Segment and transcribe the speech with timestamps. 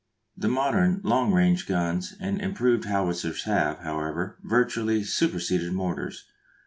[0.35, 6.25] The modern long range guns and improved howitzers have, however, virtually superseded mortars.